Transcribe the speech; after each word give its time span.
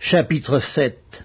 Chapitre 0.00 0.60
7 0.60 1.24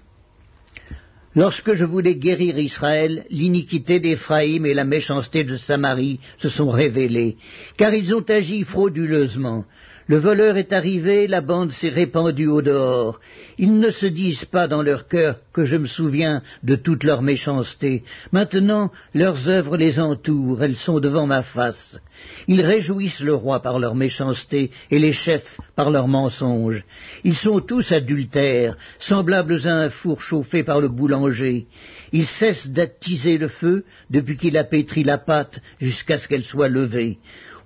Lorsque 1.34 1.72
je 1.72 1.84
voulais 1.86 2.16
guérir 2.16 2.58
Israël, 2.58 3.24
l'iniquité 3.30 4.00
d'Éphraïm 4.00 4.66
et 4.66 4.74
la 4.74 4.84
méchanceté 4.84 5.44
de 5.44 5.56
Samarie 5.56 6.20
se 6.36 6.50
sont 6.50 6.70
révélées, 6.70 7.36
car 7.78 7.94
ils 7.94 8.14
ont 8.14 8.24
agi 8.28 8.64
frauduleusement. 8.64 9.64
Le 10.10 10.18
voleur 10.18 10.56
est 10.56 10.72
arrivé, 10.72 11.28
la 11.28 11.40
bande 11.40 11.70
s'est 11.70 11.88
répandue 11.88 12.48
au 12.48 12.62
dehors. 12.62 13.20
Ils 13.58 13.78
ne 13.78 13.90
se 13.90 14.06
disent 14.06 14.44
pas 14.44 14.66
dans 14.66 14.82
leur 14.82 15.06
cœur 15.06 15.36
que 15.52 15.64
je 15.64 15.76
me 15.76 15.86
souviens 15.86 16.42
de 16.64 16.74
toute 16.74 17.04
leur 17.04 17.22
méchanceté. 17.22 18.02
Maintenant, 18.32 18.90
leurs 19.14 19.48
œuvres 19.48 19.76
les 19.76 20.00
entourent, 20.00 20.64
elles 20.64 20.74
sont 20.74 20.98
devant 20.98 21.28
ma 21.28 21.44
face. 21.44 22.00
Ils 22.48 22.60
réjouissent 22.60 23.20
le 23.20 23.34
roi 23.34 23.62
par 23.62 23.78
leur 23.78 23.94
méchanceté 23.94 24.72
et 24.90 24.98
les 24.98 25.12
chefs 25.12 25.56
par 25.76 25.92
leurs 25.92 26.08
mensonges. 26.08 26.82
Ils 27.22 27.36
sont 27.36 27.60
tous 27.60 27.92
adultères, 27.92 28.76
semblables 28.98 29.60
à 29.64 29.76
un 29.76 29.90
four 29.90 30.20
chauffé 30.22 30.64
par 30.64 30.80
le 30.80 30.88
boulanger. 30.88 31.68
Ils 32.12 32.26
cessent 32.26 32.68
d'attiser 32.68 33.38
le 33.38 33.46
feu 33.46 33.84
depuis 34.10 34.36
qu'il 34.36 34.56
a 34.56 34.64
pétri 34.64 35.04
la 35.04 35.18
pâte 35.18 35.60
jusqu'à 35.78 36.18
ce 36.18 36.26
qu'elle 36.26 36.44
soit 36.44 36.68
levée. 36.68 37.18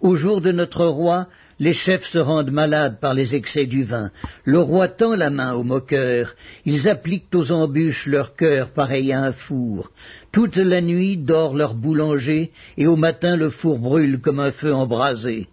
Au 0.05 0.17
jour 0.17 0.43
de 0.43 0.53
notre 0.53 0.85
roi, 0.85 1.29
les 1.59 1.73
chefs 1.73 2.05
se 2.05 2.19
rendent 2.19 2.51
malades 2.51 3.01
par 3.01 3.15
les 3.15 3.35
excès 3.35 3.65
du 3.65 3.85
vin. 3.85 4.11
Le 4.45 4.59
roi 4.59 4.87
tend 4.87 5.17
la 5.17 5.30
main 5.30 5.55
aux 5.55 5.63
moqueurs. 5.63 6.35
Ils 6.67 6.91
appliquent 6.91 7.35
aux 7.35 7.51
embûches 7.51 8.07
leur 8.07 8.37
cœur 8.37 8.69
pareil 8.69 9.15
à 9.15 9.23
un 9.23 9.33
four. 9.33 9.91
Toute 10.30 10.59
la 10.59 10.83
nuit 10.83 11.17
dort 11.17 11.55
leur 11.55 11.73
boulanger, 11.75 12.53
et 12.77 12.87
au 12.87 12.97
matin 12.97 13.35
le 13.35 13.49
four 13.49 13.79
brûle 13.79 14.21
comme 14.21 14.41
un 14.41 14.53
feu 14.53 14.75
embrasé. 14.75 15.49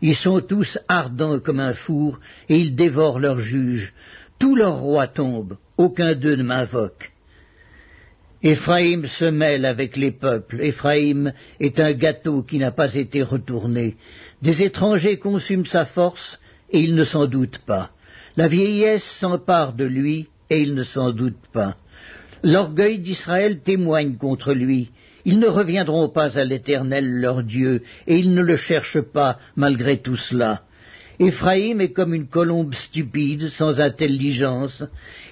Ils 0.00 0.16
sont 0.16 0.40
tous 0.40 0.78
ardents 0.88 1.38
comme 1.38 1.60
un 1.60 1.74
four, 1.74 2.18
et 2.48 2.56
ils 2.56 2.74
dévorent 2.74 3.20
leurs 3.20 3.40
juges. 3.40 3.92
Tous 4.38 4.56
leurs 4.56 4.78
rois 4.78 5.06
tombent, 5.06 5.58
aucun 5.76 6.14
d'eux 6.14 6.36
ne 6.36 6.44
m'invoque. 6.44 7.11
Éphraïm 8.42 9.06
se 9.06 9.24
mêle 9.24 9.64
avec 9.64 9.96
les 9.96 10.10
peuples. 10.10 10.60
Éphraïm 10.60 11.32
est 11.60 11.78
un 11.78 11.92
gâteau 11.92 12.42
qui 12.42 12.58
n'a 12.58 12.72
pas 12.72 12.94
été 12.94 13.22
retourné. 13.22 13.96
Des 14.42 14.62
étrangers 14.62 15.18
consument 15.18 15.64
sa 15.64 15.84
force, 15.84 16.40
et 16.70 16.80
il 16.80 16.96
ne 16.96 17.04
s'en 17.04 17.26
doute 17.26 17.58
pas. 17.58 17.90
La 18.36 18.48
vieillesse 18.48 19.04
s'empare 19.20 19.74
de 19.74 19.84
lui, 19.84 20.26
et 20.50 20.60
il 20.60 20.74
ne 20.74 20.82
s'en 20.82 21.12
doute 21.12 21.38
pas. 21.52 21.76
L'orgueil 22.42 22.98
d'Israël 22.98 23.60
témoigne 23.60 24.16
contre 24.16 24.52
lui. 24.52 24.90
Ils 25.24 25.38
ne 25.38 25.46
reviendront 25.46 26.08
pas 26.08 26.36
à 26.36 26.44
l'Éternel 26.44 27.08
leur 27.08 27.44
Dieu, 27.44 27.82
et 28.08 28.16
ils 28.16 28.34
ne 28.34 28.42
le 28.42 28.56
cherchent 28.56 29.00
pas 29.00 29.38
malgré 29.54 29.98
tout 29.98 30.16
cela. 30.16 30.62
Éphraïm 31.26 31.80
est 31.80 31.92
comme 31.92 32.14
une 32.14 32.26
colombe 32.26 32.74
stupide, 32.74 33.48
sans 33.50 33.80
intelligence. 33.80 34.82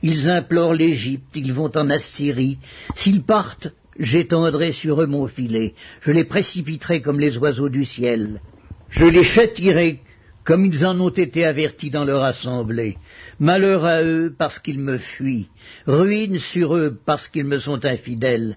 Ils 0.03 0.31
implorent 0.31 0.75
l'Égypte, 0.75 1.35
ils 1.35 1.53
vont 1.53 1.71
en 1.77 1.91
Assyrie. 1.91 2.59
S'ils 2.95 3.25
partent, 3.25 3.73
j'étendrai 3.99 4.71
sur 4.73 5.03
eux 5.03 5.07
mon 5.07 5.27
filet, 5.27 5.75
je 6.01 6.13
les 6.13 6.25
précipiterai 6.25 7.03
comme 7.03 7.19
les 7.19 7.37
oiseaux 7.39 7.69
du 7.69 7.85
ciel. 7.85 8.41
Je 8.89 9.05
les 9.05 9.25
châtirai 9.25 10.01
comme 10.45 10.65
ils 10.65 10.87
en 10.87 10.99
ont 11.01 11.11
été 11.11 11.45
avertis 11.45 11.91
dans 11.91 12.05
leur 12.05 12.23
assemblée. 12.25 12.97
Malheur 13.39 13.85
à 13.85 14.03
eux 14.03 14.35
parce 14.37 14.59
qu'ils 14.59 14.79
me 14.79 14.99
fuient, 14.99 15.49
ruine 15.87 16.39
sur 16.39 16.77
eux 16.77 16.99
parce 17.05 17.29
qu'ils 17.29 17.45
me 17.45 17.59
sont 17.59 17.85
infidèles. 17.85 18.57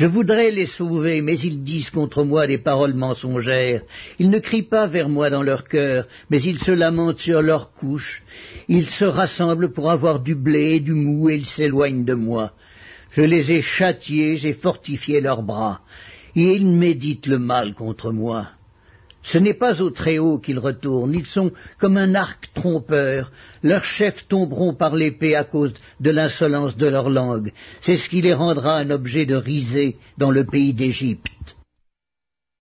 Je 0.00 0.06
voudrais 0.06 0.50
les 0.50 0.64
sauver, 0.64 1.20
mais 1.20 1.38
ils 1.38 1.62
disent 1.62 1.90
contre 1.90 2.24
moi 2.24 2.46
des 2.46 2.56
paroles 2.56 2.94
mensongères. 2.94 3.82
Ils 4.18 4.30
ne 4.30 4.38
crient 4.38 4.62
pas 4.62 4.86
vers 4.86 5.10
moi 5.10 5.28
dans 5.28 5.42
leur 5.42 5.68
cœur, 5.68 6.06
mais 6.30 6.40
ils 6.40 6.58
se 6.58 6.70
lamentent 6.70 7.18
sur 7.18 7.42
leur 7.42 7.74
couche. 7.74 8.22
Ils 8.66 8.86
se 8.86 9.04
rassemblent 9.04 9.74
pour 9.74 9.90
avoir 9.90 10.20
du 10.20 10.34
blé 10.34 10.76
et 10.76 10.80
du 10.80 10.94
mou, 10.94 11.28
et 11.28 11.34
ils 11.34 11.44
s'éloignent 11.44 12.06
de 12.06 12.14
moi. 12.14 12.52
Je 13.10 13.20
les 13.20 13.52
ai 13.52 13.60
châtiés, 13.60 14.36
j'ai 14.36 14.54
fortifié 14.54 15.20
leurs 15.20 15.42
bras, 15.42 15.82
et 16.34 16.54
ils 16.54 16.66
méditent 16.66 17.26
le 17.26 17.38
mal 17.38 17.74
contre 17.74 18.10
moi. 18.10 18.48
Ce 19.22 19.38
n'est 19.38 19.54
pas 19.54 19.80
au 19.82 19.90
Très-Haut 19.90 20.38
qu'ils 20.38 20.58
retournent, 20.58 21.14
ils 21.14 21.26
sont 21.26 21.52
comme 21.78 21.96
un 21.96 22.14
arc 22.14 22.50
trompeur, 22.54 23.30
leurs 23.62 23.84
chefs 23.84 24.26
tomberont 24.28 24.74
par 24.74 24.94
l'épée 24.94 25.34
à 25.36 25.44
cause 25.44 25.74
de 26.00 26.10
l'insolence 26.10 26.76
de 26.76 26.86
leur 26.86 27.10
langue, 27.10 27.52
c'est 27.82 27.96
ce 27.96 28.08
qui 28.08 28.22
les 28.22 28.34
rendra 28.34 28.78
un 28.78 28.90
objet 28.90 29.26
de 29.26 29.34
risée 29.34 29.96
dans 30.16 30.30
le 30.30 30.44
pays 30.44 30.72
d'Égypte. 30.72 31.56